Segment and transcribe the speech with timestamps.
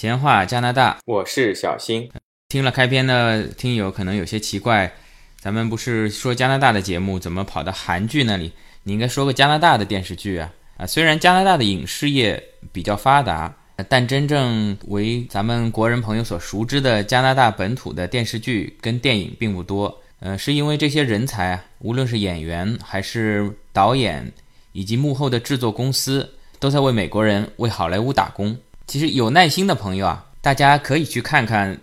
[0.00, 2.10] 闲话加拿大，我是小新。
[2.48, 4.90] 听了开篇的听友可能有些奇怪，
[5.38, 8.50] 咱们不是说加拿大的节目，怎么跑到韩剧那里？
[8.82, 10.50] 你应该说个加拿大的电视剧啊！
[10.78, 12.42] 啊，虽然加拿大的影视业
[12.72, 13.54] 比较发达，
[13.90, 19.94] 但真正为咱们国人朋友所熟知的加拿大本土的电视剧跟电影并不多。
[20.20, 24.32] 呃，是因为这些人才啊，无论是演员还是导演，
[24.72, 26.26] 以及幕后的制作公司，
[26.58, 28.56] 都在为美国人、为好莱坞打工。
[28.90, 31.80] 其实有耐心的朋友啊，大家可以去看看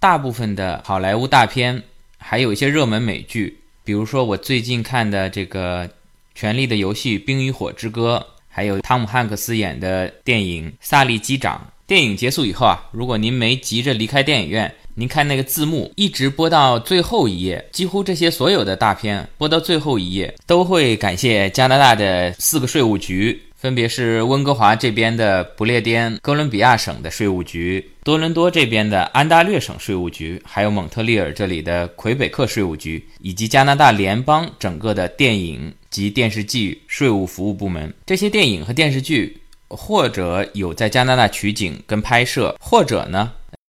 [0.00, 1.82] 大部分的好莱坞大片，
[2.16, 5.86] 还有一些热门美剧，比如说我最近看的这个
[6.34, 11.58] 《权力的游戏：冰与火之歌》，还有汤姆汉克斯演的电影《萨利机长》。
[11.86, 23.42] 电影结束以后啊，如果您没急着离开电影院，您看那个字幕一直播到最后一页，几乎这些所有的大片播到最后一页，都会感谢加拿大的四个税务局。
[23.66, 37.92] 分别是温哥华这边的不列颠哥伦比亚省的税务局，多伦多这边的安大略省税务局，还有蒙特利尔这里的魁北克税务局，以及加拿大联邦整个的电影及电视剧税务服务部门。
[38.06, 43.32] 这些电影和电视剧，或者有在加拿大取景跟拍摄，或者呢，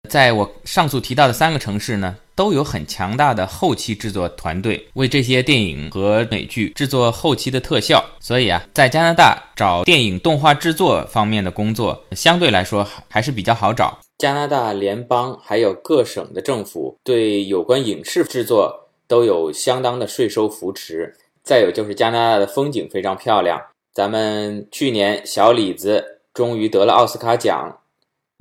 [0.10, 2.16] 在我上述提到的三个城市呢。
[2.42, 13.96] 都有很强大的后期制作团队为这些电影和美剧制作后期的特效，所以啊，在加拿大找电影动画制作方面的工作相对来说还是比较好找。
[14.18, 21.16] 加拿大联邦还有各省的政府对有关影视制作都有相当的税收扶持。
[21.44, 23.62] 再有就是加拿大的风景非常漂亮，
[23.94, 26.04] 咱们去年小李子
[26.34, 27.78] 终于得了奥斯卡奖。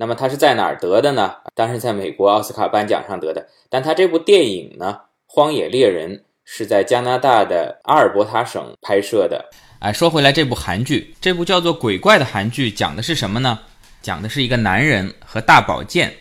[0.01, 1.31] 那么他是在哪儿得的呢？
[1.53, 3.47] 当时在美国奥斯卡颁奖上得的。
[3.69, 9.45] 但他这部电影呢，《荒野猎人》是在加拿大的阿尔伯塔省拍摄的。
[9.77, 13.59] 哎，说回来，这部韩剧，这部叫做《鬼怪》的韩剧，讲的是什么呢？
[14.01, 16.11] 讲的是一个男人和大宝剑，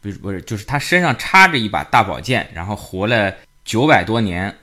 [0.00, 4.56] 不是不是，就是他身上插着一把大宝剑，然后活了九百多年。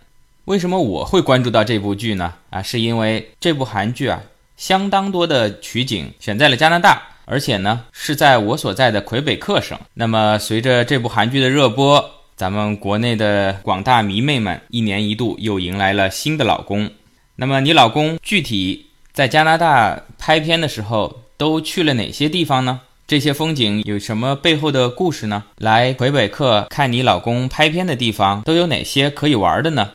[0.46, 2.34] 为什么我会关注到这部剧呢？
[2.50, 4.22] 啊，是因为这部韩剧啊，
[4.56, 7.10] 相当多的取景选在了加拿大。
[7.26, 9.78] 而且呢，是在我所在的魁北克省。
[9.94, 12.04] 那么，随着这部韩剧的热播，
[12.36, 16.90] 咱们国内的广大迷妹们一年一度又迎来了新的老公。
[17.36, 22.82] 那么，你老公具体在加拿大拍片的时候都去了哪些地方呢？
[23.06, 25.44] 这些风景有什么背后的故事呢？
[25.58, 29.92] 来魁北克看你老公拍片的地方都有哪些可以玩的呢？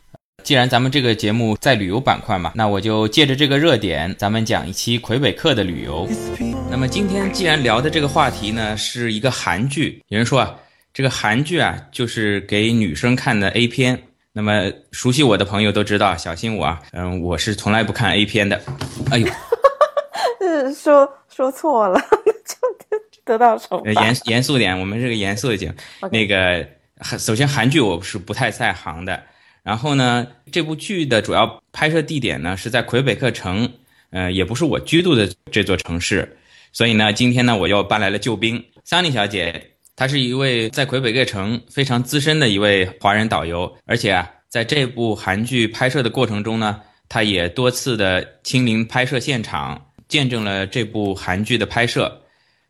[0.48, 6.08] 既然咱们这个节目在旅游板块嘛，那我就借着这个热点，咱们讲一期魁北克的旅游。
[6.70, 10.56] 那么今天既然聊的这个话题呢，是一个韩剧，有人说啊，
[10.94, 14.02] 这个韩剧啊就是给女生看的 A 片。
[14.32, 18.58] 那么熟悉我的朋友都知道，小心我啊，嗯，我是从来不看 A 片的。
[19.10, 19.28] 哎呦，
[20.74, 22.00] 说说错了，
[22.46, 22.56] 就
[23.22, 24.02] 得到惩罚。
[24.02, 25.76] 严严肃点，我们这个严肃一点。
[26.10, 26.66] 那个，
[27.18, 29.22] 首先韩剧我是不太在行的。
[29.68, 33.70] 然后呢，这部剧的主要拍摄地点呢是在魁北克城，
[34.08, 36.38] 呃，也不是我居住的这座城市，
[36.72, 38.64] 所以呢，今天呢我又搬来了救兵。
[38.86, 49.78] ，Sunny 小姐，她是一位在魁北克城非常资深的一位华人导游，而且啊，在这部韩剧拍摄的过程中呢，她也多次的亲临拍摄现场，
[50.08, 52.22] 见证了这部韩剧的拍摄。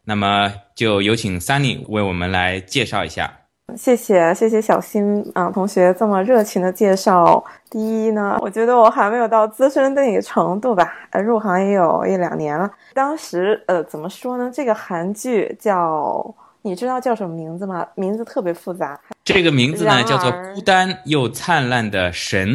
[0.02, 3.32] 那么，就有请 Sunny 为我们来介绍一下。
[3.76, 7.42] 谢谢谢谢小新啊同学这么热情的介绍。
[7.70, 12.68] 第一呢，我觉得我还没有到资深的那个程度吧，呃，入行也有一两年了。
[12.94, 14.50] 当时呃怎么说呢？
[14.52, 17.86] 这个韩剧叫你知道叫什么名字吗？
[17.94, 18.98] 名字特别复杂。
[19.22, 22.48] 这个名字呢叫做《孤单又灿烂的神》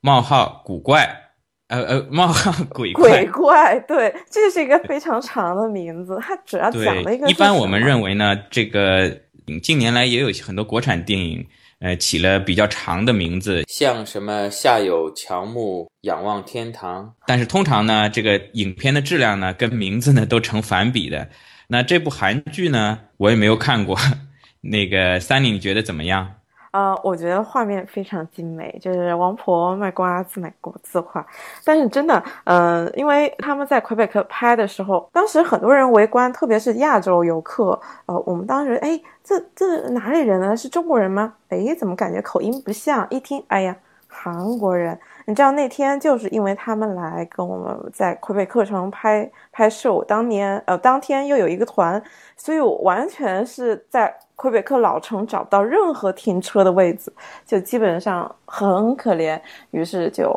[0.00, 1.08] 冒号古怪，
[1.68, 3.78] 呃呃冒号鬼鬼怪。
[3.86, 7.28] 对，这是一个非常长的名字，它主要讲了一个。
[7.28, 9.16] 一般我们认为呢，这个。
[9.62, 11.46] 近年来也有很多国产电影，
[11.80, 17.14] 呃，起了比较长的名字，像什么“下有乔木，仰望天堂”。
[17.26, 21.28] 但是通常呢，这个影片的质量呢，跟名字呢都成反比的。
[21.68, 23.98] 那这部韩剧呢，我也没有看过。
[24.62, 26.34] 那个三林，你觉得怎么样？
[26.72, 30.52] 呃，我觉得画面非常精美，就是王婆卖瓜自卖
[30.82, 31.24] 自夸。
[31.64, 37.80] 但是真的，呃，因为他们在魁北克拍的时候，当时很多人围观，特别是亚洲游客。
[38.06, 40.56] 呃，我们当时，哎，这这哪里人呢？
[40.56, 41.34] 是中国人吗？
[41.48, 43.04] 哎，怎么感觉口音不像？
[43.10, 43.76] 一听，哎呀，
[44.06, 44.98] 韩国人。
[45.30, 52.02] 你知道那天就是因为他们来跟我们在魁北克城拍拍摄，我当年呃当天又有一个团，
[52.36, 57.12] 所以我完全是在魁北克老城找不到任何停车的位置，
[57.46, 59.40] 就基本上很可怜，
[59.70, 60.34] 于是就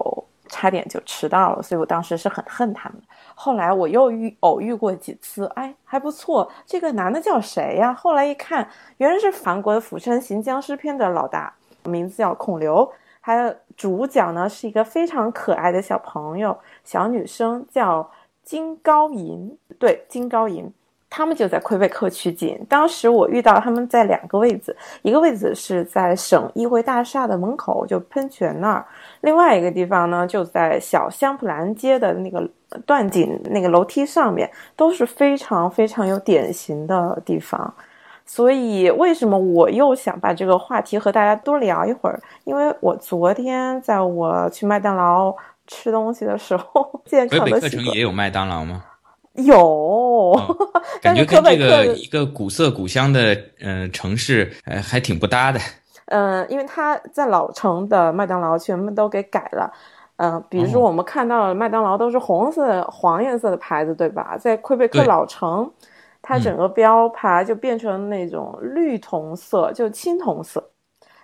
[0.47, 3.01] 差点就迟到了，所以我当时是很恨他们。
[3.33, 6.47] 后来我又遇偶遇过几次，哎，还不错。
[6.67, 7.91] 这个男的叫谁呀？
[7.91, 11.51] 后来一看，原来是韩国的《釜山行》僵尸片的老大，
[11.85, 12.87] 名字叫孔刘。
[13.23, 18.07] 它的主角呢，是一个非常可爱的小朋友，小女生叫
[18.43, 20.71] 金高银，对，金高银。
[21.15, 22.59] 他们就在魁北克取景。
[22.67, 28.83] 当时我遇到他们在两个位置，一个位置是在省议会大厦的门口，就喷泉那儿；
[29.21, 32.49] 另外一个地方呢，就在小香普兰街的那个
[32.83, 37.71] 断井那个楼梯上面，都是非常非常有典型的地方。
[38.25, 42.19] 所以，为什么我又想把这个话题和大家多聊一会儿？
[42.45, 45.35] 因为我昨天在我去麦当劳
[45.67, 48.83] 吃东西的时候， 现场的课程也有麦当劳吗？
[49.33, 50.39] 有，
[51.01, 55.59] 感觉跟这个一个古色古香的嗯城市，呃，还挺不搭的。
[56.07, 59.71] 嗯，因为它在老城的麦当劳全部都给改了。
[60.17, 64.37] 嗯，比如说我们看到的麦当劳都是红色、黄颜色的牌子，对吧？
[64.39, 65.69] 在魁北克老城，
[66.23, 70.71] 它整个标牌就变成那种绿铜色，就青铜色。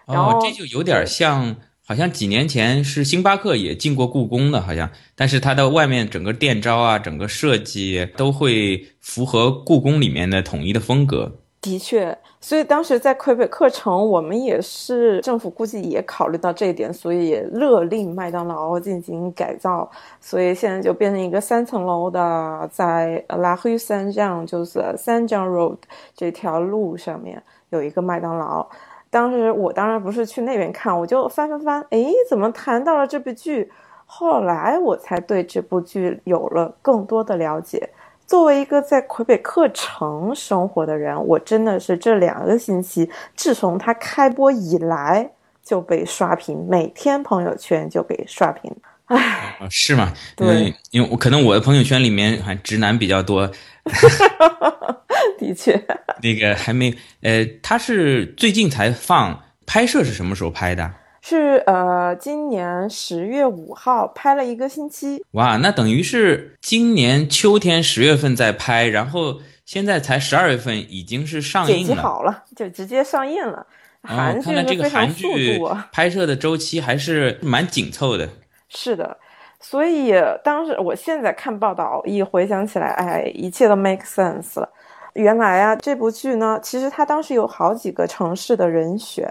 [0.05, 1.55] 哦，这就有点像。
[1.89, 11.39] 好像几年前是星巴克也进过故宫的，好像，但是它的外面整个店招啊，整个设计都会符合故宫里面的统一的风格。
[11.59, 19.89] 的确，所以当时在魁北克城，我们也是政府估计也考虑到这一点，所以勒令麦当劳进行改造，
[20.21, 25.77] 所以现在就变成一个三层楼的，在拉黑三江，就是三江 road
[26.15, 28.65] 这条路上面有一个麦当劳。
[29.09, 33.69] 当时我当然不是去那边看，我就翻翻翻，哎，怎么谈到了这部剧？
[34.05, 37.89] 后来我才对这部剧有了更多的了解。
[38.29, 45.31] 作为一个在魁北克城生活的人，我真的是这两个星期，自从它开播以来
[45.63, 48.71] 就被刷屏，每天朋友圈就被刷屏。
[49.05, 50.13] 唉，是吗？
[50.35, 53.49] 对，因为我可能我的朋友圈里面还直男比较多。
[55.39, 55.83] 的确，
[56.21, 56.93] 那个还没，
[57.23, 60.93] 呃，他是最近才放，拍摄是什么时候拍的？
[61.21, 65.23] 是呃，今年十月五号拍了一个星期。
[65.31, 73.65] 哇，那等于是今年秋天十月份在拍，然后现在才十二月份已经是上映了，剪辑好了就直接上映了。
[74.03, 75.59] 哦，看来这个韩剧
[75.91, 78.27] 拍摄的周期还是蛮紧凑的。
[78.69, 79.17] 是的。
[79.61, 84.69] 所以当时，我现在看报道，一回想起来，哎，一切都 make sense 了。
[85.15, 89.29] 原来啊，这部剧呢，其实它当时有好几个城市的人选，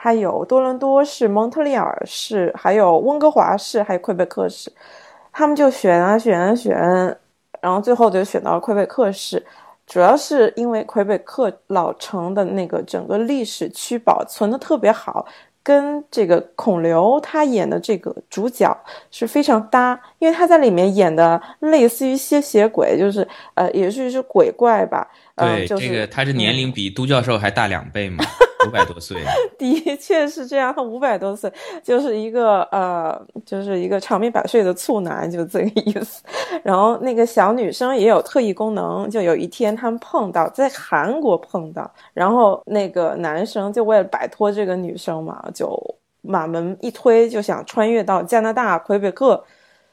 [0.00, 4.70] 还有多伦多市、蒙特利尔市，还有温哥华市，还有魁北克市。
[5.32, 6.72] 他们就选啊选啊选，
[7.60, 9.44] 然后最后就选到了魁北克市。
[9.88, 15.26] 主要是因为魁北克老城的那个整个历史区保存的特别好。
[15.60, 18.74] 跟这个孔刘他演的这个主角
[19.10, 25.06] 是非常搭，因为他在里面演的类似于吸血鬼，就是呃，也是一只鬼怪吧。
[25.36, 28.24] 对，这个他是年龄比都教授还大两倍嘛。
[28.66, 29.16] 五百多岁，
[29.56, 30.74] 的确是这样。
[30.78, 31.52] 五百多岁
[31.82, 36.22] 就是一个呃，就是一个长命百岁的处男，就这个意思。
[36.62, 45.78] 然后那个小女生也有特异功能，就有一天他们碰到，在韩国碰到，然后那个男生就为了摆脱这个女生嘛，就
[46.30, 49.42] 把门一推，就想穿越到加拿大魁北克，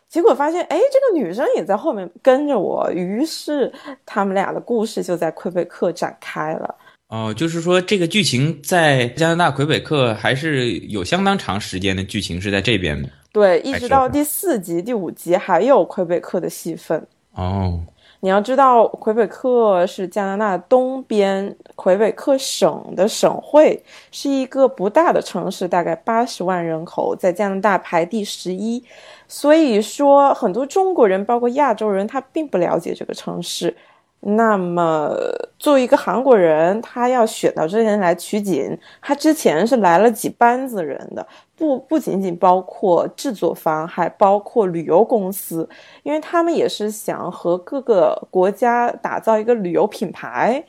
[0.10, 3.72] 结果发现哎，这个女生也在后面跟着我，于是
[4.06, 6.76] 他们俩的故事就在魁北克展开了。
[7.08, 13.08] 哦，就是说这个剧情在加拿大魁北克还是有相当长时间的剧情是在这边的。
[13.32, 17.06] 对，一直到第四集、第五集还有魁北克的戏份。
[17.34, 17.80] 哦，
[18.22, 28.84] 你要知道，魁北克是加拿大东边魁北克省的省会，是一个不大的城市，大概八十万人口，在加拿大排第十一。
[29.28, 33.76] 所以说，很多中国人，包括亚洲人，他并不了解这个城市。
[34.22, 35.16] 那么，
[35.60, 45.70] 作为一个韩国人，他要选到这边来取景，他之前是来了几班子人的，不不仅仅包括制作方，还包括旅游公司，
[46.02, 50.64] 因为他们也是想和各个国家打造一个旅游品牌，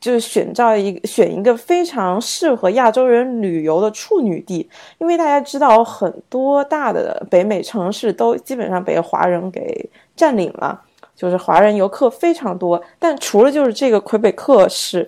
[0.00, 4.66] 就是选照一选一个非常适合亚洲人旅游的处女地，
[4.96, 10.80] 因为大家知道很多大的北美城市都基本上被华人给占领了。
[11.16, 14.98] 就是华人游客非常多，但除了就是这个魁北克市，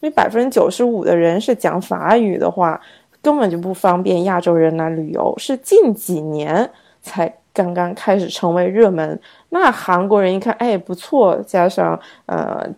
[0.00, 2.80] 因为百分之九十五的人是讲法语的话，
[3.22, 6.68] 根本就不方便亚洲人来旅游，是近几年
[7.00, 9.18] 才刚刚开始成为热门。
[9.50, 12.68] 那韩国人一看，哎，不错，加上呃，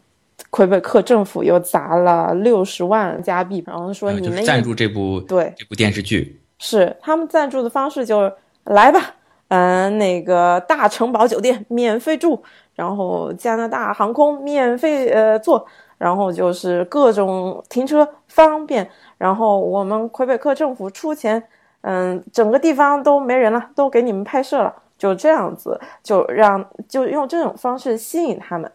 [0.51, 8.33] 魁北克政府又砸了六十万加币，然后说你们赞助这部对这部电视剧，是他们赞助的方式就是
[8.65, 9.15] 来吧。
[9.49, 12.43] 嗯，那个大城堡酒店免费住，
[12.75, 15.65] 然后加拿大航空免费呃坐，
[15.99, 18.89] 然后就是各种停车方便，
[19.19, 21.43] 然后我们魁北克政府出钱，
[21.83, 28.71] 嗯，整个地方都没人了，都给你们拍摄了，就这样子，就让就用这种方式吸引他们，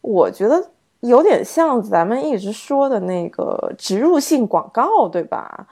[0.00, 0.70] 我觉得。
[1.02, 5.64] 有点像咱们一直说的那个植入性广告，对吧？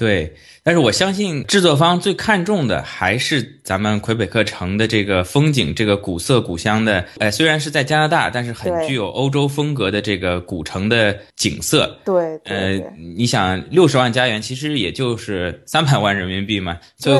[0.00, 7.04] 对，但是我相信制作方最看重的还是咱们魁北克城的这个风景，这个古色古香的。
[7.18, 12.00] 哎，虽然是在加拿大，但是很具有欧洲风格的这个古城的景色。
[12.02, 16.78] 对，呃，你想六十万加元，其实也就是三百万人民币嘛。
[17.02, 17.12] 对。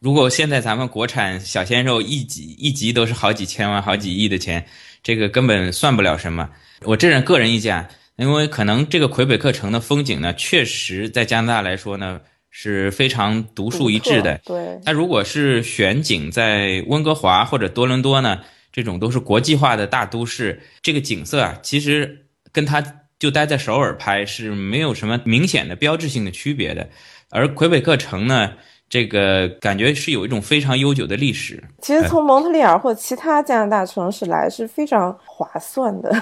[0.00, 4.66] 如果现在咱们国产小鲜肉一集一集都是好几千万、好几亿的钱，
[5.04, 6.50] 这个根本算不了什么。
[6.82, 7.86] 我这人个人意见，
[8.16, 14.40] 因为可能这个魁北克城的风景呢，确实在加拿大来说呢是非常独树一帜的。
[14.44, 18.38] 对，那如果是选景在温哥华或者多伦多呢，
[18.72, 22.80] 这种都是国际化的大都市，这个景色啊，其实跟它
[23.18, 26.88] 就待在首尔拍是没有什么明显的标志性的区别的。
[27.30, 28.52] 而魁北克城呢，
[28.88, 31.60] 这个感觉是有一种非常悠久的历史。
[31.82, 36.14] 其实从蒙特利尔或其他加拿大城市来是非常划算的。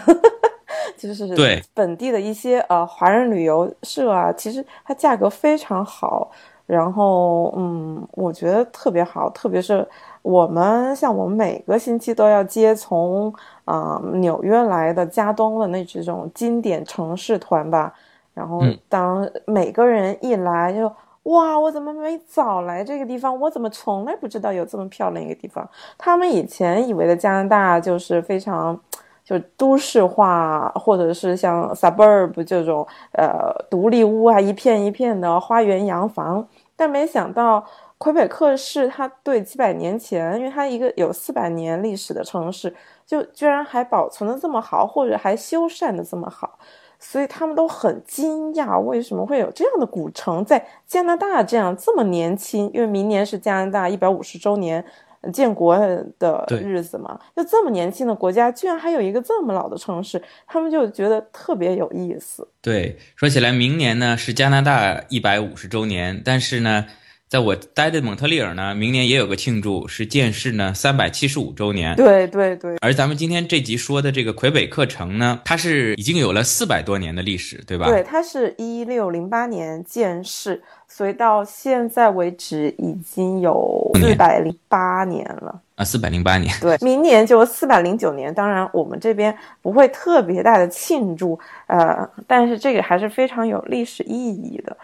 [0.97, 6.31] 就是对本地的一些呃华人旅游社啊，其实它价格非常好，
[6.67, 9.87] 然后嗯，我觉得特别好，特别是
[10.23, 13.33] 我们像我们每个星期都要接从
[13.65, 17.93] 啊纽约来的加东的那这种经典城市团吧，
[18.35, 20.93] 然后当每个人一来就
[21.25, 23.39] 哇，我怎么没早来这个地方？
[23.41, 25.69] 我怎么从来不知道有这么漂亮一个地方？
[25.97, 28.79] 他们以前以为的加拿大就是非常。
[29.25, 37.65] 就都市化，或者是像 suburb 这种呃独立屋啊，一片一片的花园洋房，但没想到
[37.99, 42.75] 魁北克市它对几百年前，因为它一个有四百年历史的城市，
[43.07, 46.59] 就居然还保存的这么好，或者还修缮的这么好，
[46.99, 52.69] 所以他们都很惊讶，为什么会有这样的古城在加拿大这样这么年轻？
[52.75, 54.85] 因为明年是加拿大一百五十周年。
[55.33, 55.79] 建国
[56.19, 62.49] 的日子嘛，就这么年轻的国家，居然还有一个这么老的城市，他们就觉得特别有意思。
[62.61, 66.87] 对，说起来，明年呢是加拿大一百五十周年，但是呢。
[67.33, 71.97] 在我待的蒙特利尔呢，明年也有个庆祝，是建市呢三百七十五周年。
[71.97, 72.77] 对对对。
[72.83, 77.87] 而咱们今天这集说的这个魁北克城呢，它是已经有了四百多年的历史，对吧？
[77.87, 85.59] 对，它是一六零八年建市，所以到现在为止已经有四百零八年了。
[85.77, 86.55] 啊，四百零八年。
[86.61, 88.35] 对，明年就四百零九年。
[88.35, 94.77] 当然，我们这边不会特别大的庆祝，呃，但是这个还是非常有历史意义的。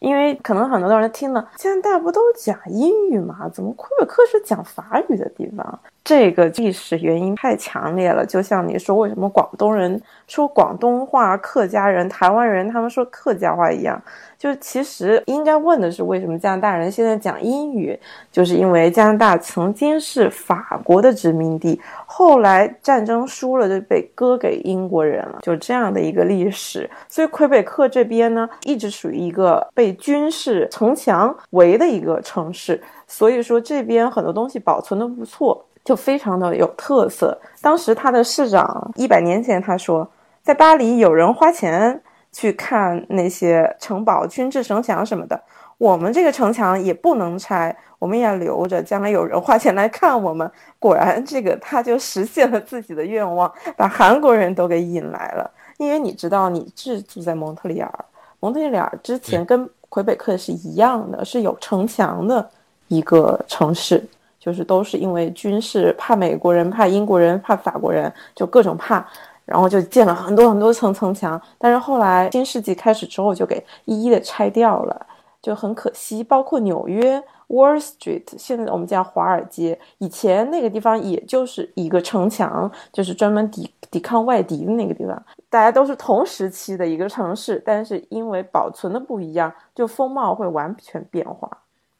[0.00, 3.48] 因为可能很多的人听了，现在大家不都讲英语吗？
[3.48, 5.78] 怎么魁北克是讲法语的地方？
[6.04, 14.00] 这个历史原因太强烈了，就像你说为什么广东人说广东话，客家人、台湾人他们说客家话一样。
[14.36, 17.98] 就其实应该问的是，为什么加拿大人现在讲英语？
[18.30, 26.90] 就是因为加拿大曾经是法国的殖民地，后来战争输了就被割给英国人了，就这样的一个历史。
[27.08, 35.64] 所以魁北克这边呢，一直属于一个被军事城墙围的一个城市，所以说这边很多东西保存的不错。
[35.84, 37.38] 就非常的有特色。
[37.60, 40.08] 当时他的市长一百年前他说，
[40.42, 45.40] 在巴黎有人花钱去看那些城堡、军制城墙什么的，
[45.78, 50.50] 我们这个城墙也不能拆，我们也留着，将来有人花钱来看我们。
[50.78, 55.50] 果然，这个他就实现了自己的愿望，把韩国人都给引来了。
[55.78, 58.04] 因为你知道，你是住在蒙特利尔，
[58.40, 62.50] 蒙特利尔之前跟魁北克是一样的，是有城墙的
[62.88, 64.04] 一个城市。
[64.44, 69.02] 就是都是因为军事怕美国人、怕英国人、怕法国人，就各种怕，
[69.46, 71.40] 然后就建了很多很多层城墙。
[71.56, 75.06] 但是后来新世纪开始之后，就给一一的拆掉了，
[75.40, 76.22] 就很可惜。
[76.22, 85.22] 包括纽约 Wall Street，现在我们叫华尔街，以前那个地方也就是一个城墙，就是专门抵抵抗外敌的那个地方。
[85.48, 91.48] 大家都是同时期的一个城市，但是因为保存的不一样，就风貌会完全变化。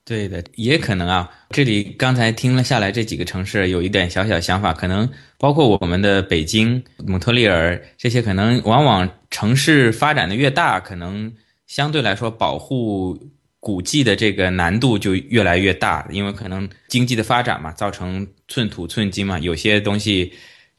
[0.07, 1.31] 对的，也可能啊。
[1.49, 5.09] 这里刚才听了下来，这几个城市有一点小小想法，可能
[5.39, 11.33] 包括我们的北京、蒙特利尔这些，可能往往城市发展的越大，可能
[11.67, 13.19] 相对来说保护
[13.59, 20.31] 古迹的这个难度就越来越大，因为可能经济的发展嘛，造成寸土寸金嘛，有些东西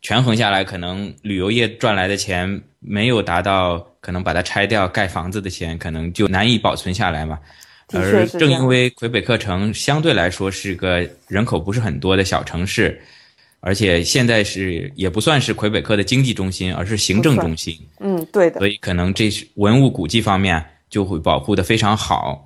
[0.04, 7.40] 权衡下来，可能旅游业赚来的钱没有达到，可能把它拆掉盖房子的钱，可能就难以保存下来嘛。
[7.94, 13.00] 而正因为魁北克城相对来说是个人口不是很多的小城市，
[13.60, 17.78] 而且现在是也不算是魁北克的经济中心，而是行政中心。
[18.00, 18.60] 嗯，对的。
[18.60, 22.46] 所以可能这是文物古迹方面就会保护的非常好。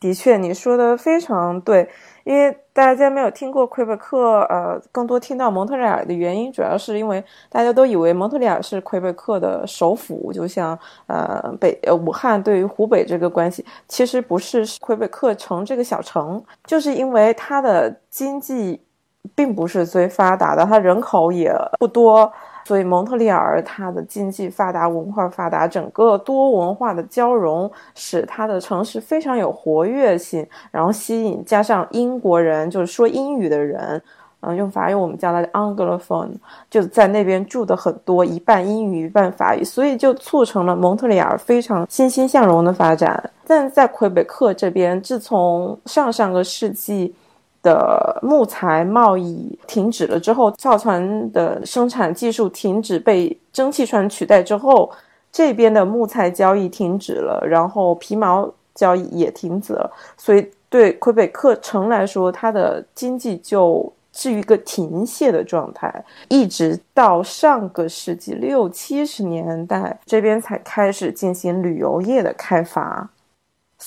[0.00, 1.88] 的确，你说的非常对。
[2.24, 18.80] 因为大家没有听过魁北克，呃，更多听到蒙特利尔的原因，主要是因为大家都以为蒙特利尔是魁北克的首府，就像呃北呃武汉对于湖北这个关系，其实不是魁北克城这个小城，就是因为它的经济
[19.34, 22.32] 并不是最发达的，它人口也不多。
[22.64, 34.00] 所以蒙特利尔它的经济发达，文化发达，整个多文化的交融，使它的城市非常有活跃性，然后吸引加上英国人，就是说英语的人，
[34.40, 36.30] 嗯，用法语我们叫它 Anglophone，
[36.70, 43.30] 就在那边住的很多，一半英语一半法语，所以就促成了蒙特利尔非常欣欣向荣的发展。
[43.46, 47.14] 但在魁北克这边，自从上上个世纪。
[47.62, 54.90] 的木材贸易停止了之后，造船的生产技术停止，被蒸汽船取代之后，
[55.30, 73.08] 这边的木材交易停止了，然后皮毛交易也停止了，所以对魁北克城来说，它的经济就至于一个停歇的状态，一直到上个世纪六七十年代，这边才开始进行旅游业的开发。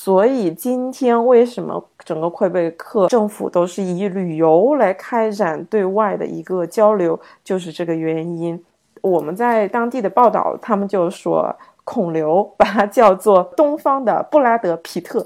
[0.05, 8.63] 所以今天为什么整个魁北克政府都是以旅游来开展对外的一个交流，就是这个原因。
[9.01, 11.51] 我们在当地的报道，他们就说
[11.83, 15.25] 孔刘把它叫做东方的布拉德皮特，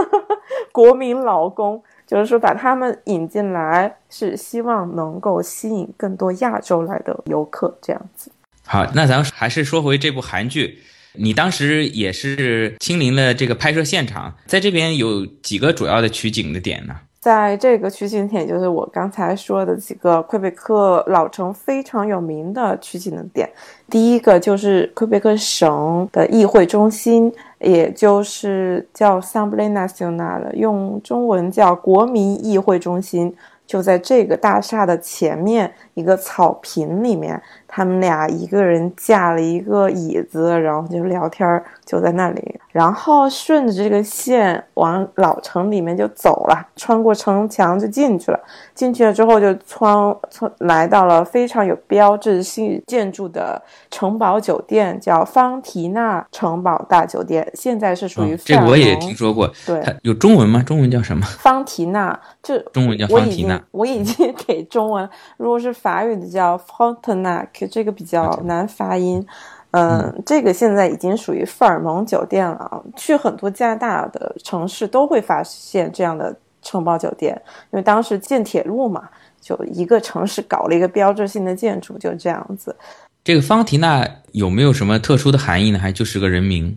[0.72, 8.30] 国民老公，就是说把他们引进来，是希望能够吸引更多亚洲来的游客这样子。
[8.64, 10.78] 好，那咱还是说回这部韩剧。
[11.18, 16.94] 你当时也是亲临了这个拍摄现场，在这边有几个主要的取景的点呢？
[17.18, 23.50] 在这个取景点，就是我刚才说的几个魁北克老城非常有名的取景的点。
[23.90, 33.34] 第一个就是魁北克省的议会中心，也就是叫 s a m b l e National，用中文叫国民议会中心，
[33.66, 37.42] 就在这个大厦的前面一个草坪里面。
[37.68, 42.60] 他们俩一个人架了一个椅子，然后就聊天，就在那里。
[42.70, 48.38] 然后顺着这个线往老城里面就走了，穿过城墙就进去了。
[48.74, 57.50] 进去了之后就穿穿来到了非常有标志性建筑的城堡酒店，叫方提娜城堡大酒店。
[57.54, 60.62] 现在是属于这我也听说过，对，有中文吗？
[60.62, 61.24] 中文叫什么？
[61.38, 63.58] 方提娜，这中文叫方提娜。
[63.70, 66.58] 我已经给中文，如果是法语的叫
[67.64, 69.24] 这个比较难发音，
[69.70, 72.82] 嗯，这个现在已经属于费尔蒙酒店了啊。
[72.96, 77.40] 去很多加拿大的城市都会发现这样的城堡酒店，
[77.70, 79.08] 因为当时建铁路嘛，
[79.40, 82.74] 就一个城市搞了一个标志性的建筑，就这样子。
[83.22, 85.78] 这个方提娜有没有什么特殊的含义呢？
[85.78, 86.76] 还就是个人名？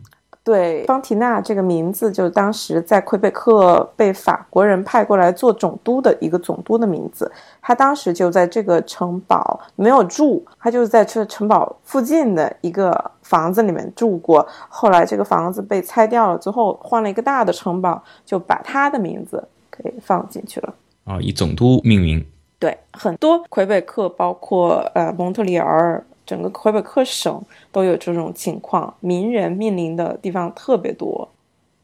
[0.49, 7.31] 对，方提娜这个名字，就是当时在魁北克被法国人派过来做总督的一个总督的名字。
[7.61, 14.43] 他当时就在这个城堡没有住，他就是在这城堡附近的一个房子里面住过。
[14.67, 20.73] 后来这个房子被拆掉了之后，换了一个大的城堡，就把他的名字给放进去了。
[21.03, 22.25] 啊，以总督命名。
[22.57, 26.03] 对，很多魁北克，包括呃蒙特利尔。
[26.29, 31.27] 整个魁北克省都有这种情况，名人面临的地方特别多。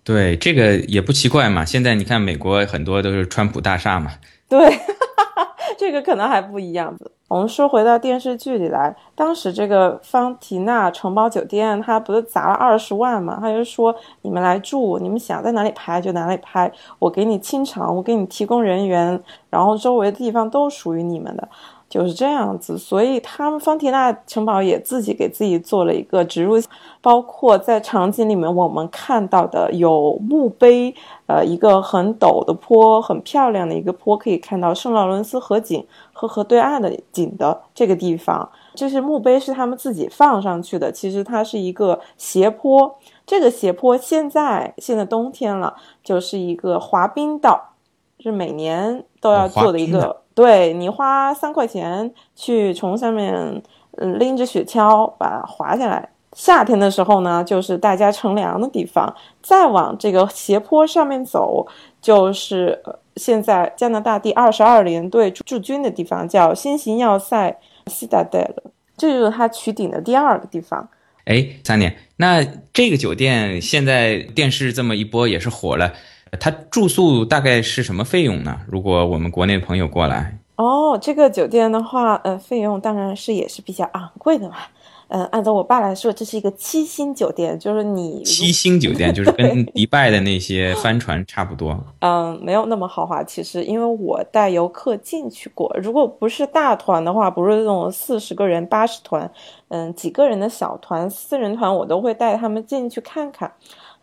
[0.04, 1.66] 对，这个也不奇怪嘛。
[1.66, 4.12] 现在你看，美国很多都是川普大厦嘛。
[4.48, 4.60] 对，
[5.80, 6.96] 这个可能还不一样。
[7.28, 13.40] 我们说回到电视剧里来，当时这个方提娜城堡酒店，他不是砸了二十万嘛？
[13.42, 21.50] 他就说你们来住，你们想在哪里拍就哪里拍，我给你清场，我给你提供人员，然后周围的地方都属于你们的。
[21.96, 26.62] 就是这样子，所以他们方提娜城堡也自己给自己做了一个植入，
[27.02, 30.94] 包括在场景里面我们看到的有墓碑，
[31.26, 38.50] 呃，一个很陡的坡，很漂亮的一个坡，可以看到圣劳伦斯河景和河对岸的景的这个地方。
[38.74, 40.92] 这是墓碑，是他们自己放上去的。
[40.92, 42.94] 其实它是一个斜坡，
[43.26, 47.70] 这个斜坡现在现在冬天了，就是一个滑冰道，
[48.20, 50.25] 是每年都要做的一个。
[50.36, 53.34] 对你花三块钱去从上面，
[53.98, 56.10] 嗯，拎着雪橇把它滑下来。
[56.34, 59.16] 夏天的时候呢，就是大家乘凉的地方。
[59.42, 61.66] 再往这个斜坡上面走，
[62.02, 62.78] 就是
[63.16, 68.64] 现在加拿大第二十二联队驻军的地方，叫新型要塞西达戴勒，
[68.98, 70.90] 这就是它取景的第二个地方。
[71.24, 72.44] 哎，三年，那
[72.74, 75.94] 这个酒店现在电视这么一播也是火了。
[76.40, 78.60] 它住宿大概是什么费用呢？
[78.68, 84.56] 如果我们国内朋友过来，哦，这个酒店的话，呃，费用当然是也是比较昂贵的嘛。
[85.08, 91.80] 嗯，按照我爸来说，这是一个七星酒店，就是你七星酒店就是跟迪拜的那些帆船差不多。
[92.02, 93.24] 嗯，没有那么豪华。
[93.24, 99.30] 其实，因为我带游客进去过，如果不是大团的话，不是那种四十个人、八十团，
[99.68, 103.52] 嗯，几个人的小团、四人团，我都会带他们进去看看。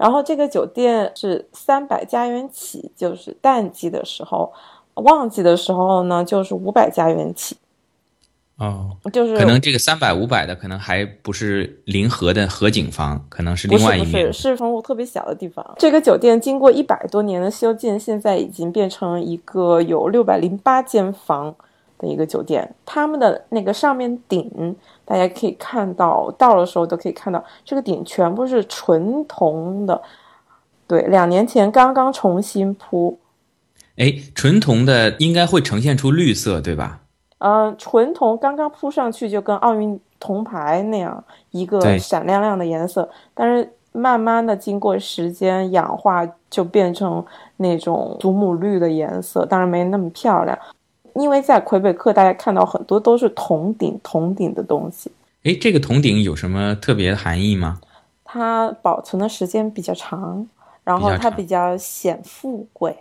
[0.03, 4.53] 然后这个酒店是三百加元起，就是淡季的时候，
[4.95, 7.57] 旺季的时候呢，就是五百加元起。
[8.57, 15.65] 哦，就是可能这个三百五百的可能还不是临河的河景房，可能是另外一面，不是是房屋特别小的地方。
[15.79, 21.55] 这个酒店经过一百多年的修建，现在已经变成一个有六百零八间房
[21.99, 22.75] 的一个酒店。
[22.85, 24.75] 他们的那个上面顶，
[25.13, 30.01] 大家可以看到，到的时候都可以看到，这个顶全部是纯铜的。
[30.87, 33.19] 对，两年前刚刚重新铺。
[33.99, 37.01] 哎，纯铜的应该会呈现出绿色，对吧？
[37.41, 47.23] 嗯，纯铜刚刚铺上去就跟奥运铜牌那样一个闪亮亮的颜色，但是慢慢的经过时间氧化，就变成
[47.59, 50.59] 那种祖母绿的颜色，当然没那么漂亮。
[51.15, 55.11] 因为在魁北克，大家看到很多都是铜顶、铜顶的东西。
[55.45, 57.81] 哎，这个铜顶有什么特别的含义吗？
[58.25, 60.47] 它保存的时间比较长，
[60.85, 62.97] 然后它比较显富贵。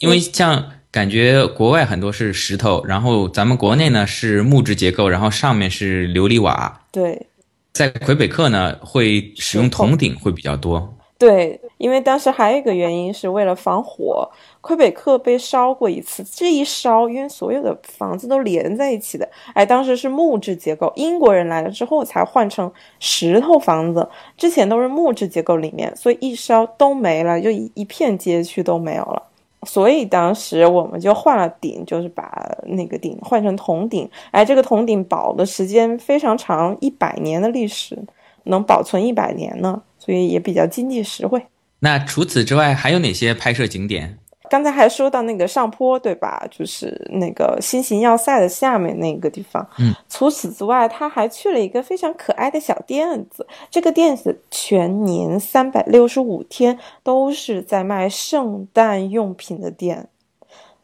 [0.00, 0.64] 因为像。
[0.94, 6.82] 感觉国外很多是石头，然后咱们国内呢是木质结构，然后上面是琉璃瓦。
[6.92, 7.26] 对，
[7.72, 10.96] 在魁北克呢会使用铜顶会比较多。
[11.18, 14.28] 对，因为当时还有一个原因是为了防火，
[14.60, 29.22] 魁北克被烧过一次，这一烧，因为所有的房子都连在一起的，哎，当时是木质结构，英国人来了之后才换成石头房子，之前都是木质结构里面，所以一烧都没了，就一一片街区都没有了。
[29.66, 34.06] 所以当时我们就换了顶，就是把那个顶换成铜顶。
[34.30, 37.98] 哎，这个铜顶保的时间非常长，一百年的历史，
[38.42, 41.42] 能保存一百年呢，所以也比较经济实惠。
[41.80, 44.18] 那除此之外，还有哪些拍摄景点？
[44.50, 46.46] 刚才还说到那个上坡，对吧？
[46.50, 49.66] 就是那个新型要塞的下面那个地方。
[49.78, 53.46] 嗯，除此之外，他还去了一个非常可爱的小店子。
[53.70, 60.08] 这个店子全年三百六十五天都是在卖圣诞用品的店。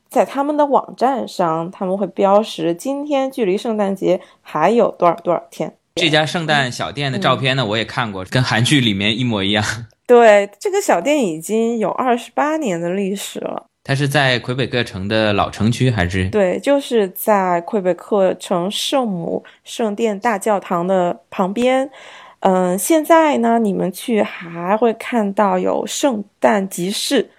[0.08, 5.72] 在他们的网站上，他们会标识今天距离圣诞节还有多少多少天。
[5.96, 9.62] 这家圣诞小店的照片呢，我也看过，跟韩剧里面一模一样。
[10.10, 13.64] 对，这个小店已经有二十八年的历史了。
[13.84, 16.28] 它是在魁北克城的老城区还是？
[16.30, 21.88] 对，就是在魁北克城圣母圣殿大教堂的旁边。
[22.40, 27.30] 嗯，现在呢，你们去还会看到有圣诞集市，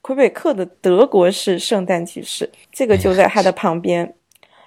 [0.00, 4.14] 魁北克的德国式圣诞集市，这个就在它的旁边。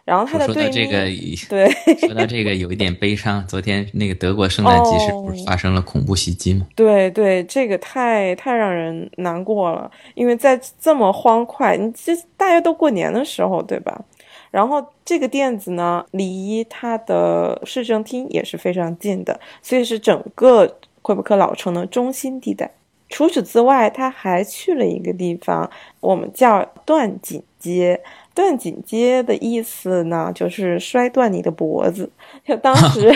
[0.07, 1.01] 然后他的对这个，
[1.49, 3.45] 对， 说到这个有一点悲伤。
[3.45, 6.65] 昨天那个德国圣诞 集市不是发生了恐怖袭击吗？
[6.75, 9.91] 对对，这个太太让人难过了。
[10.15, 14.01] 因为在这么欢快，你这大家都过年的时候，对吧？
[14.49, 22.71] 然后这个店子呢，离它的市政厅也是非常近的，所以是整个魁北克老城的中心地带。
[23.09, 27.99] 除此之外，他还去了一个地方，我们叫断锦街。
[28.37, 32.07] 断颈街的意思呢，就是摔断你的脖子。
[32.45, 33.09] 就当 时，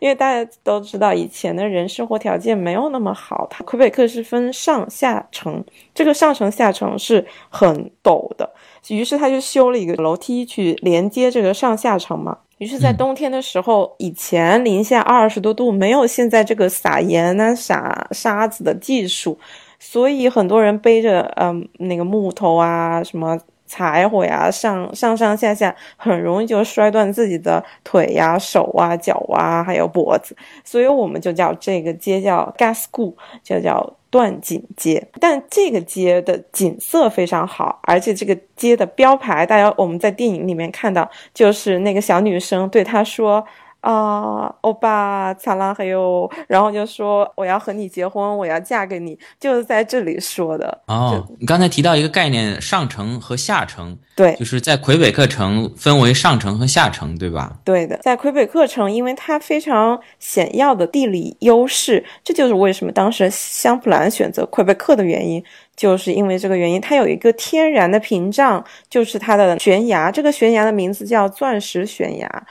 [0.00, 3.46] 因为大家都知道，以前的人生活条件没有那么好。
[3.50, 5.62] 它魁北克是分上下层，
[5.94, 8.50] 这个上层下层是很陡的，
[8.88, 12.38] 于是他就修了一个楼梯去连接这个上下层嘛。
[12.56, 19.38] 于是，在冬天的时候，以前零下二十多度，没有现在这个撒盐啊、撒沙子的技术，
[19.78, 23.38] 所以很多人背着嗯那个木头啊什么。
[23.66, 35.06] 柴火呀，上上上下下很容易就摔断自己的腿呀、手啊、脚啊，还有脖子，所以我们就叫这个街叫 Gasco，就叫断井街。
[35.20, 43.44] 但这个街的景色非常好，而且这个街的标牌，大家我们在电影里面看到，就是那个小女生对他说。
[43.86, 50.82] 啊，欧巴，擦拉还有，然后就说我要和你结婚，我要嫁给你，就是在这里说的。
[50.88, 57.58] 哦，你刚才提到一个概念，上城和下城，对，就是在魁北克城分为上城和下城，对吧？
[57.64, 65.40] 对的，在魁北克城，因为它非常显要的地理优势，这就是为什么当时香普兰选择魁北克的原因，
[65.76, 72.46] 就是因为这个原因，它有一个天然的屏障，就是它的悬崖，这个悬崖的名字叫钻石悬崖。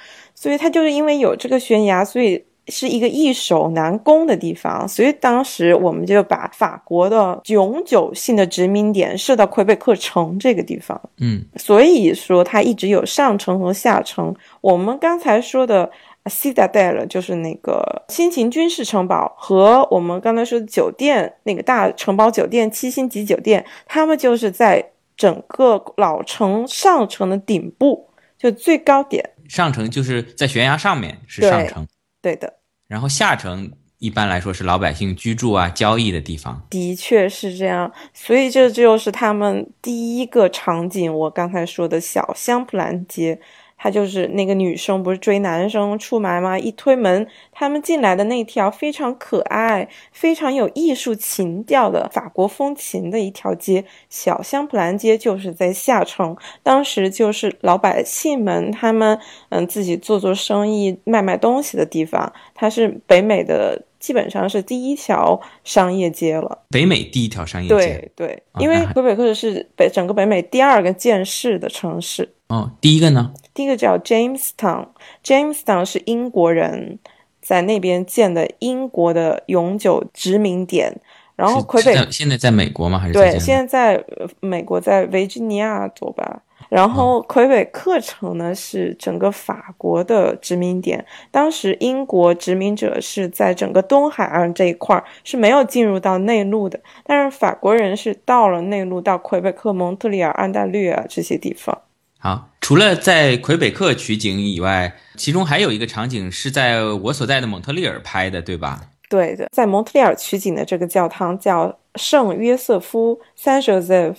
[0.45, 11.01] 所以它就是因为有这个悬崖，所以是一个易守难攻的地方，所以当时我们就把法国的永久性的殖民点设到魁北克城这个地方。
[11.17, 14.35] 嗯，所以说它一直有上城和下城。
[14.61, 15.89] 我们刚才说的
[16.25, 29.31] Citadel 就是那个新型军事城堡，和我们刚才说的酒店那个大城堡酒店七星级酒店，他们就是在整个老城上城的顶部，就最高点。
[29.49, 31.87] 上城就是在悬崖上面是上城，
[32.21, 32.59] 对的。
[32.87, 36.65] 然后下城一般来说是老百姓居住啊、交易的地方。
[36.69, 41.13] 的确是这样，所以这就是他们第一个场景。
[41.13, 43.39] 我刚才说的小香普兰街。
[43.77, 46.57] 他就是那个女生，不是追男生出来吗？
[46.57, 56.35] 一推门，他们进来的那条非常可爱、非常有艺术情调的法国风情的一条街——小香普兰街，就是在下城。
[56.63, 62.33] 当时就是老百姓们他们嗯自己做做生意、卖卖东西的地方。
[62.53, 63.83] 它是北美的。
[64.05, 67.75] 基本上是第一条商业街了，北美第一条商业街。
[67.75, 72.31] 对对，因为魁北克是北整个北美第二个建市的城市。
[72.49, 73.33] 哦，第一个呢？
[73.55, 76.99] 第一个叫 Jamestown，Jamestown 是英国人
[77.41, 81.01] 在那边建的英国的永久殖民点。
[81.35, 82.99] 然后魁北现在在美国吗？
[82.99, 84.05] 还是对，现在在
[84.39, 86.43] 美国，在维吉尼亚州吧。
[86.69, 101.81] 然后魁北克城呢是整个法国的殖民点，当时英国殖民者是在整个东海岸这一块儿是没有进入到内陆的，但是法国人是到了内陆，到魁北克、蒙特利尔、安大略啊这些地方。
[102.17, 108.81] 好，除了在魁北克取景以外，其中还有一个场景是在我所在的蒙特利尔拍的，对吧？
[109.07, 114.15] 对的，在蒙特利尔取景的这个教堂叫圣约瑟夫 （Saint Joseph）。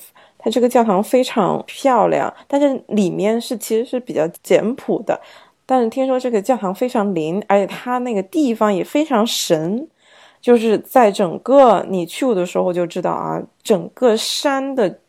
[0.47, 5.21] 它这个教堂非常漂亮，但是里面是其实是比较简朴的。
[5.67, 9.89] 但是听说这个教堂非常灵，而且它那个地方也非常神，
[10.41, 15.01] 就是在整个你去的时候就知道啊，整个山的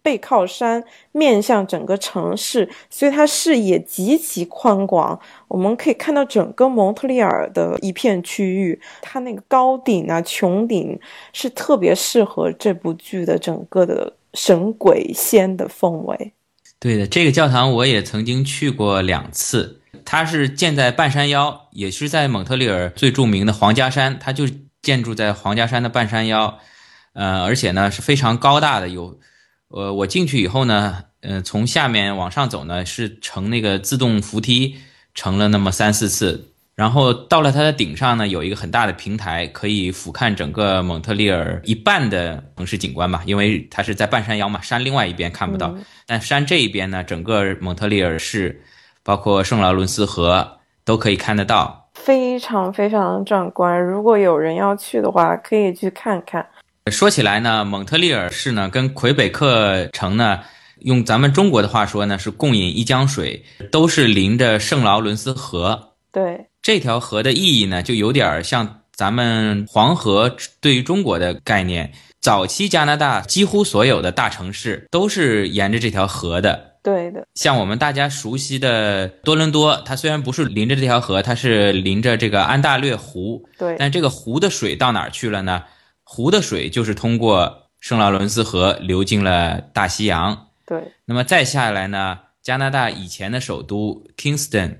[0.00, 5.18] 背靠山，面向整个城市，所以它视野极其宽广。
[5.48, 10.96] 我们可以看到整个蒙特利尔的一片区域，它那个高顶啊、穹顶
[11.32, 14.12] 是特别适合这部剧的整个的。
[14.34, 16.32] 神鬼仙的氛围，
[16.78, 19.80] 对的，这个教堂我也曾经去过两次。
[20.04, 24.46] 它是建在半山腰，也是在蒙特利尔最著名的皇家山，它就
[24.82, 26.58] 建筑在皇家山的半山腰。
[27.14, 29.18] 呃，而且呢是非常高大的，有，
[29.68, 34.76] 呃，我进去以后呢，呃，从下面往上走呢是乘那个自动扶梯，
[35.14, 36.53] 乘了那么三四次。
[36.74, 43.22] 然后到了它的顶上呢，有一个很大的平台，可以俯瞰整个蒙特利尔一半的城市景观吧。
[43.26, 45.72] 因为它是在半山腰嘛，山另外一边看不到，
[46.04, 48.60] 但山这一边呢，整个蒙特利尔市，
[49.04, 53.80] 包括圣劳伦斯河都可以看得到，非常非常的壮观。
[53.80, 56.44] 如果有人要去的话，可以去看看。
[56.90, 60.40] 说起来呢，蒙特利尔市呢，跟魁北克城呢，
[60.80, 65.92] 用咱们中国的话说呢，是共饮一江水，都是临着圣劳伦斯河。
[66.10, 66.46] 对。
[66.64, 71.92] 这条河的意义呢，就有点像咱们黄河对于中国的概念。
[72.22, 76.78] 早期加拿大几乎所有的大城市都是沿着这条河的。
[76.82, 83.46] 对的，像我们大家熟悉的多伦多，它虽然不是临着这条河，它是临着这个安大略湖。
[83.58, 85.64] 对，但这个湖的水到哪儿去了呢？
[86.02, 90.46] 湖的水就是通过圣劳伦斯河流进了大西洋。
[90.64, 94.78] 对，那么再下来呢，加拿大以前的首都 Kingston。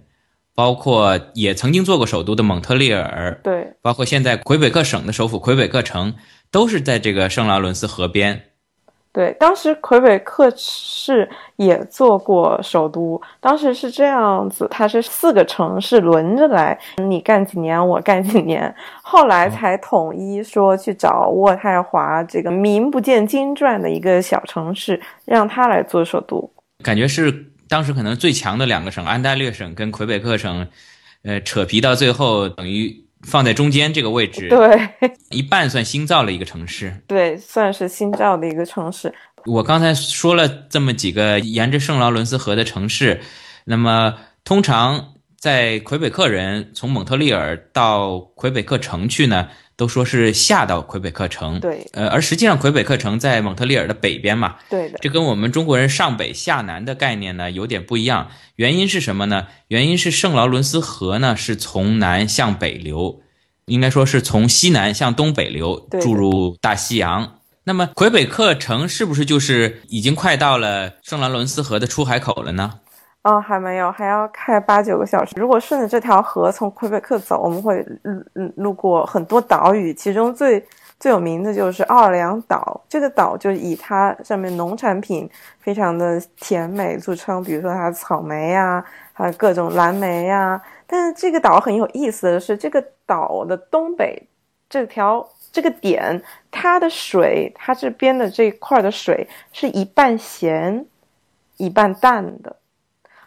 [0.54, 6.14] 包括也曾经做过首都的蒙特利尔，对，包括现在魁北克省的首府魁北克城，
[6.50, 8.40] 都是在这个圣劳伦斯河边。
[9.12, 26.50] 对，当时魁北克市也做过首都，当时是这样子，它是四个城市轮着来，你干几年，我干几年，后来才统一说去找渥太华这个名不见经传的一个小城市，让他来做首都，
[26.82, 27.50] 感觉是。
[27.74, 30.64] 当时可能最强的两个省，安大略省跟魁北克省，
[31.24, 39.12] 呃，扯皮到最后等于放在中间这个位置，对，一半算新造了一个城市，对，算是新造的一个城市。
[39.46, 43.20] 我刚才说了这么几个沿着圣劳伦斯河的城市，
[43.64, 49.48] 那么通常在魁北克人从蒙特利尔到魁北克城去呢？
[49.76, 58.30] 都说是下到魁北克城，对，呃，而实际上魁北克城在蒙特利尔的北边嘛，对的，这跟我们中国人上北下南的概念呢有点不一样。
[58.56, 59.48] 原因是什么呢？
[59.68, 63.20] 原因是圣劳伦斯河呢是从南向北流，
[63.66, 67.38] 应该说是从西南向东北流，注入大西洋。
[67.64, 72.74] 那么魁北克城是不是就是已经快到了圣劳伦斯河的出海口了呢？
[73.24, 75.32] 哦，还没有，还要开八九个小时。
[75.36, 80.62] 如果顺着这条河从魁北克走，我们会路路过很多岛屿，其中最
[81.00, 82.78] 最有名的就是奥尔良岛。
[82.86, 88.84] 这个岛就以它上面农产品非常的甜美著称，比如说它的草莓呀，
[89.14, 90.60] 还有各种蓝莓呀。
[90.86, 94.22] 但是这个岛很有意思的是，这个岛的东北
[94.68, 100.84] 这条这个点，它的水，它这边的这一块的水是一半咸，
[101.56, 102.54] 一半淡的。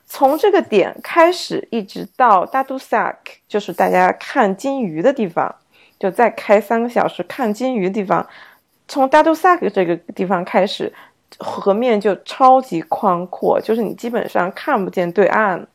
[0.10, 5.54] 从这个点开始，一直到大杜萨克，就是大家看金鱼的地方，
[6.00, 8.26] 就再开三个小时看金鱼的地方。
[8.88, 10.91] 从大杜萨克这个地方开始，
[11.39, 15.67] 河面就超级宽阔，就是你基本上看不见对岸。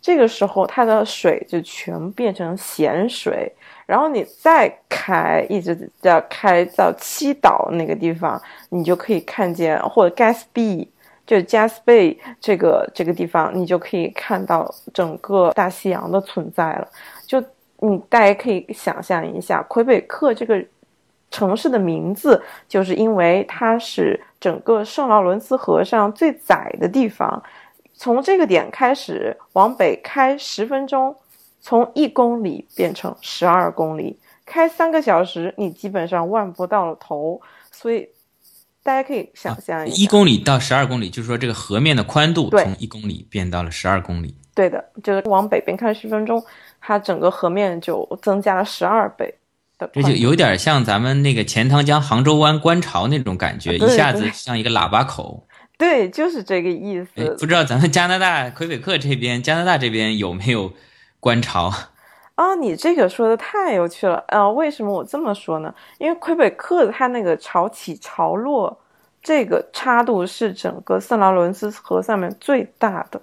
[0.00, 3.52] 这个时候，它的水就全变成咸水。
[3.86, 10.86] 然后你再开，一直要开到七岛那个地方，你就可以看见，或者 Gatsby。
[11.30, 16.88] 就加斯贝这个这个地方，你就可以看到整个大西洋的存在了。
[17.24, 17.40] 就
[17.78, 20.60] 你大家可以想象一下，魁北克这个
[21.30, 27.40] 城市的名字，就是因为它是整个圣劳伦斯河上最窄的地方。
[27.94, 31.14] 从这个点开始往北开十分钟，
[31.60, 37.40] 从一公里变成十二公里，开三个小时，你基本上望不到头。
[37.70, 38.08] 所以。
[38.90, 44.34] 大家可以想象一下，一公里到十二公里，就是说这个河面的宽度从一公里变到了十二公里。
[44.52, 46.42] 对的，就是往北边看十分钟，
[46.80, 49.32] 它整个河面就增加了十二倍
[49.78, 49.88] 的。
[49.92, 55.46] 这就有点像咱们那个钱塘江杭州湾观潮那种感觉，一下子像一个喇叭口。
[55.78, 57.36] 对，就是这个意思。
[57.38, 60.72] 不知道咱们加拿大魁北克这边，加拿大这边有没有
[61.20, 61.72] 观潮？
[62.40, 64.24] 啊，你这个说的太有趣了。
[64.28, 65.74] 呃，为什么我这么说呢？
[65.98, 68.74] 因为魁北克它那个潮起潮落，
[69.22, 73.20] 这个差度是整个圣劳伦斯河上面最大的，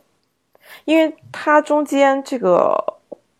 [0.85, 2.75] 因为它中间这个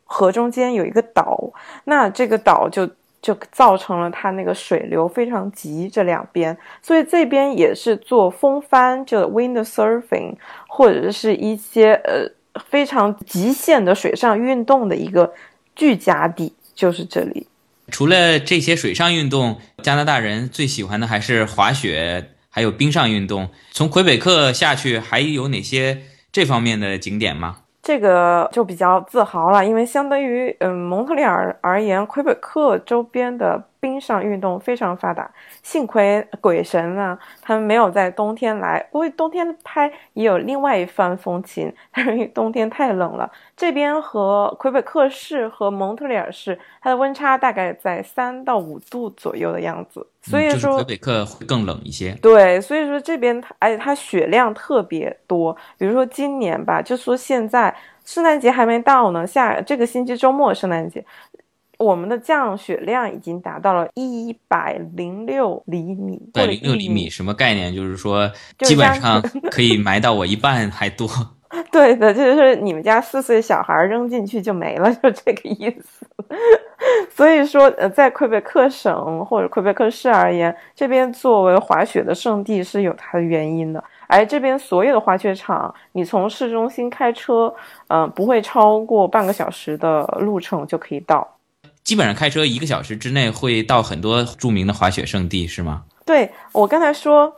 [0.04, 2.90] 河中间有一个岛，那这个岛就
[3.22, 10.38] 就造成了它那个水流非常急，这两边，所以这边也是做风帆，就 windsurfing，
[10.68, 12.28] 或者是一些呃
[12.66, 15.32] 非常极限的水上运动的一个。
[15.78, 17.48] 聚佳地就是这里。
[17.90, 23.48] 除了这些水上运动，加拿大人最喜欢的还是滑雪，还有冰上运动。
[23.72, 27.60] 从魁北克下去，还有哪些这方面的景点吗？
[27.82, 35.30] 这个就比较自豪了，因为相对于嗯蒙特利尔而言，魁北克周边的冰上运动非常发达。
[35.64, 41.74] 幸亏鬼神啊，他们没有在冬天来，因为冬天拍也有另外一番风情。
[41.94, 50.06] 但是因为冬天太冷了，这边和魁北克市和蒙特利尔市，它的温差大概在三到五度左右的样子。
[50.22, 52.12] 所以说魁北克会更冷一些。
[52.22, 55.56] 对，所以说这边它，而且它雪量特别多。
[55.78, 61.04] 比如说今年吧，就说现在圣诞节还没到呢，下这个星期周末圣诞节，
[61.78, 66.20] 我们的降雪量已经达到了一百零六厘米。
[66.34, 67.74] 对，零六厘米什么概念？
[67.74, 71.08] 就是说基本上可以埋到我一半还多。
[71.72, 76.06] 对的，就是你们家四岁小孩扔进去就没了，就这个意思。
[77.10, 83.82] 所以说，呃，在魁北克省或者魁北克市而言，这边作为滑雪的圣地是有它的原因的。
[84.08, 87.54] 而这边所有的滑雪场，你从市中心开车，
[87.88, 91.26] 嗯，不会超过半个小时的路程就可以到。
[91.88, 95.86] 基本上开车一个小时之内会到很多著名的滑雪圣地，是吗？
[96.06, 97.34] 对我刚才说。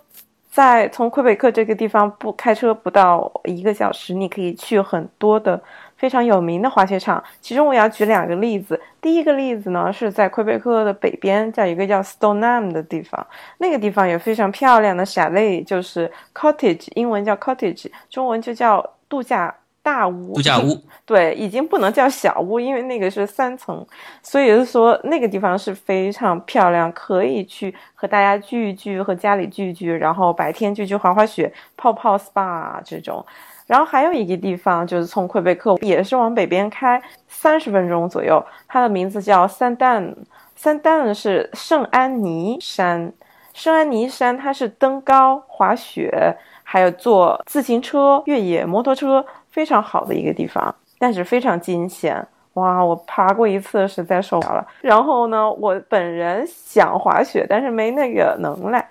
[0.51, 5.61] 在从魁北克这个地方不开车不到一个小时，你可以去很多的
[5.95, 7.23] 非常有名的滑雪场。
[7.39, 8.77] 其中我要举两个例子。
[8.99, 13.25] 第一个例子呢是在魁北克的北边，叫一个叫 Stoneham 的地方，
[13.59, 19.55] 那个地方有非常漂亮的 chalet，就是 cottage，英文叫 cottage，中文就叫度假。
[19.89, 23.83] 大屋，度假屋， 对，已经不能叫小屋，因为那个是三层，
[24.21, 33.25] 所以是说那个地方是非常漂亮，可以去和大家聚一聚，和家里聚一聚，然后白天聚聚滑滑雪、泡泡 SPA 这种。
[33.65, 40.15] 然后还有一个地方就是从魁北克也是往北边开三十分钟左右，它的名字叫三丹，
[40.55, 43.11] 三丹是圣安妮山，
[43.53, 49.25] 圣安妮山它是登高、滑雪，还有坐自行车、越野摩托车。
[49.49, 52.83] 非常好的一个地方，但是非常惊险哇！
[52.83, 54.67] 我爬过一次，实在受不了了。
[54.81, 58.87] 然后呢，我本人想滑雪，但是没那个能耐。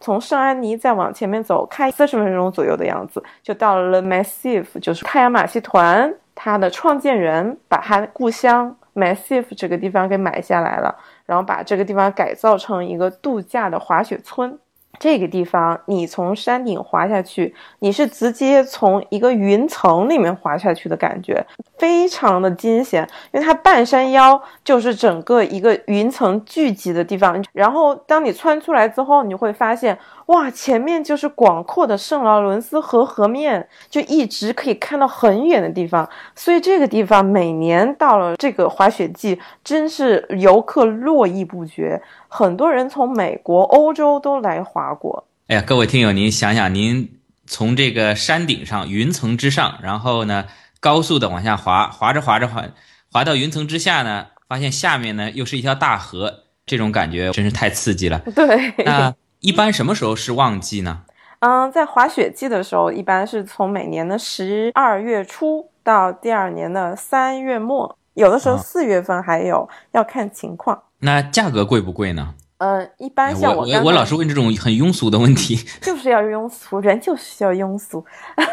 [0.00, 6.12] 从圣安妮再往前面走，开四十分钟左右的样子，就到了 Massif，就是太阳马戏团。
[6.34, 10.94] 它的创建人把他故乡 Massif 这个地方给买下来了，
[11.24, 14.58] 然后把这个地方改造成一个度假的滑雪村。
[15.04, 21.44] 这个地方，你从山顶滑下去，你是直接从一个云层里面滑下去的感觉，
[21.76, 23.06] 非常的惊险。
[23.30, 36.08] 因为它半山腰就是整个一个云层聚集的地方，然后当你穿出来之后，你会发现，哇，前面就是广阔的圣劳伦斯河河面，就一直可以看到很远的地方。
[36.34, 42.00] 所以这个地方每年到了这个滑雪季，真是游客络绎不绝。
[42.28, 45.26] 很多人从美国、欧洲都来滑过。
[45.48, 47.10] 哎呀，各位听友，您想想，您
[47.46, 50.46] 从这个山顶上、云层之上，然后呢，
[50.80, 52.64] 高速的往下滑，滑着滑着滑，
[53.12, 58.18] 滑到云层之下呢，发现下面呢又是一条大河，这种感觉真是太刺激了。
[58.34, 58.72] 对。
[58.86, 59.14] 那
[59.44, 61.02] 一般什么时候是旺季呢？
[61.40, 70.84] 嗯，在滑雪季的时候，一般是从每年的十二月初到第二年的三月末，有的时候四月份还有，要看情况。
[71.00, 72.32] 那价格贵不贵呢？
[72.56, 78.02] 嗯，一般像我我老是问这种很庸俗的问题， 就是要庸俗，人就是要庸俗，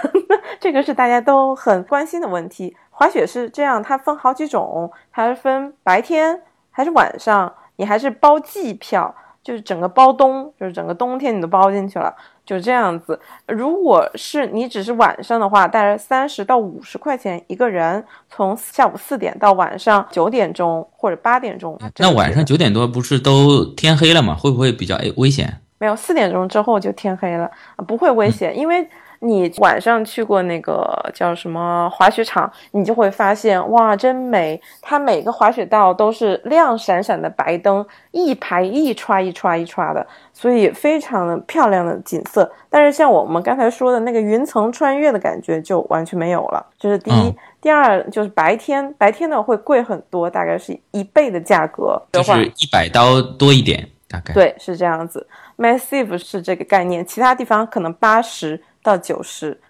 [0.60, 2.76] 这个是大家都很关心的问题。
[2.89, 12.14] 滑雪是这样，它分好几种，它是分白天还是晚上，你还是包季票，就是整个包冬，就是整个冬天你都包进去了。
[12.46, 21.80] 就这样子，如果是你只是晚上的话，大概三十到五十块钱一个人，从下午四点到晚上九点钟或者八点钟。
[21.98, 24.36] 那晚上九点多不是都天黑了吗？
[24.36, 25.62] 会不会比较危险？
[25.78, 27.50] 没有，四点钟之后就天黑了，
[27.88, 28.88] 不会危险，因为。
[29.24, 34.60] 你晚上去过那个叫什么滑雪场，你就会发现哇，真美！
[34.82, 42.52] 它每个滑雪道都是亮闪闪的白灯，一排一刷一刷一刷的，所以非常的漂亮的景色。
[42.68, 46.66] 但是像我们刚才说的那个云层穿越的感觉就完全没有了。
[46.80, 55.28] 这是第一，第二就是白天，白天呢会贵很多，大概是一倍的价格，就是一百刀多一点，大概对，是这样子。
[55.60, 58.60] Massive 是这个概念，其他地方可能八十。
[58.84, 59.62] 到九十，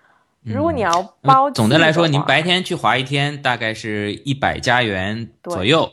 [0.44, 5.92] 如果你要包，总的来说，您白天去滑一天，大概是一百加元左右，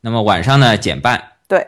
[0.00, 1.32] 那么晚上呢减半。
[1.46, 1.66] 对，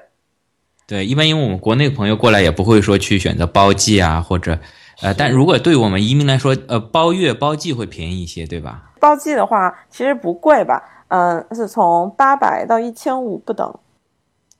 [0.86, 4.58] 对，一般因为我们国内朋友过来也不会说去选择包季啊，或者，
[5.02, 8.92] 呃，但如果对我们移民来说，呃，包月包季会便宜一些，对吧？
[8.98, 13.78] 包季的话其实不贵吧，嗯，是从八百到一千五不等，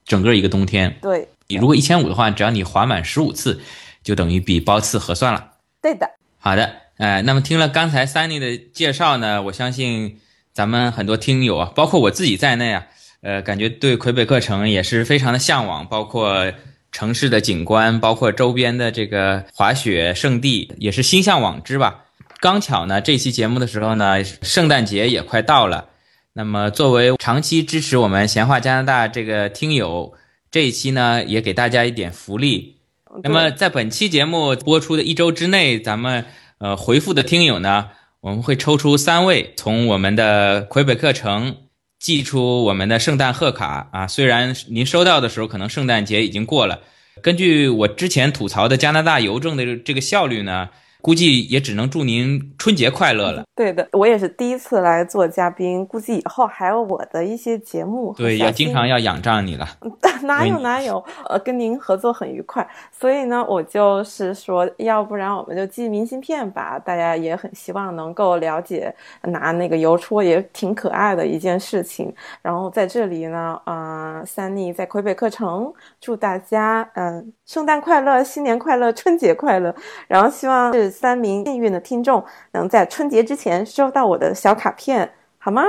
[0.05, 0.99] 整个一个冬天。
[1.01, 3.61] 对，你如果一千五的话，只要你滑满十五次，
[4.03, 5.53] 就等于比包次合算了。
[5.81, 6.11] 对的。
[6.47, 10.21] 好的，呃，那么听了刚才 Sunny 的介绍呢，我相信
[10.53, 12.87] 咱们很多听友啊，包括我自己在内啊，
[13.21, 16.53] 呃，感觉对魁北克城也是非常的向往，包括
[16.93, 22.05] 城市的景观，包括周边的这个滑雪胜地，也是心向往之吧。
[22.39, 25.89] 刚巧呢，这期节目的时候呢，圣诞节也快到了，
[26.35, 30.15] 那么作为长期支持我们闲话加拿大这个听友，
[30.53, 32.76] 这一期呢，也给大家一点福利。
[33.23, 36.25] 那么，在本期节目播出的一周之内，咱们
[36.59, 37.89] 呃回复的听友呢，
[38.21, 41.57] 我们会抽出三位，从我们的魁北克城
[41.99, 44.07] 寄出我们的圣诞贺卡啊。
[44.07, 46.81] 虽然您收到的时候可能圣诞节已经过了，
[47.23, 50.69] 根据我之前吐槽的加拿大邮政的这个效率呢。
[51.03, 53.45] 估计也只能祝您春节快乐了。
[53.55, 58.13] 对的，我也是第一次来做嘉宾，估计以后还有我的一些节目。
[58.19, 59.69] 对，要经常要仰仗你了。
[60.27, 62.69] 哪有哪有，呃，跟您合作很愉快。
[62.91, 66.79] 所以呢，我就是说，要不然我们就寄明信片吧。
[66.79, 72.13] 大家也很希望能够了解，拿那个邮戳也挺可爱的一件事情。
[72.43, 79.73] 然后在这里呢，呃，三妮在魁北克城，祝大家嗯，圣诞快乐，新年快乐，春节快乐。
[80.09, 80.91] 然后希望这。
[80.97, 85.63] 三名幸运的听众能在春节之前收到我的小卡片，好吗？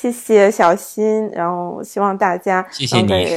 [0.00, 3.36] 谢谢小新，然后希望大家谢谢你，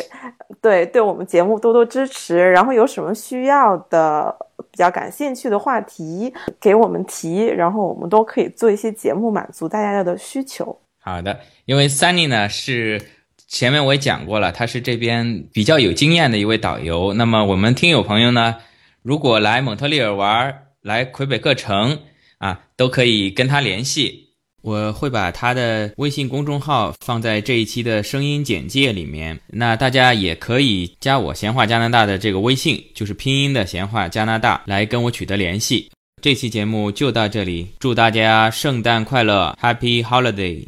[0.61, 4.35] 对对我们节目多多支持，然后有什么需要的、
[4.69, 10.77] 比较感兴趣的话题给我们提，然后我们都可以做一些节目满足大家的需求。
[10.99, 13.01] 好的，因为 Sunny 呢是
[13.47, 17.13] 前面我也讲过了，他是这边比较有经验的一位导游。
[17.13, 18.57] 那么我们听友朋友呢，
[19.01, 20.67] 如果来蒙特利尔玩。
[20.83, 21.99] 来魁北克城
[22.39, 24.30] 啊，都可以跟他联系。
[24.61, 29.39] 我会把他的微信公众号放在这一期的声音简介里面。
[29.47, 35.89] 那大家也可以加我“闲话加拿大”的这个微信，就是拼音的“闲话加拿大”，来跟我取得联系。
[36.21, 40.67] 这期节目就到这里，祝大家圣诞快乐，Happy Holiday！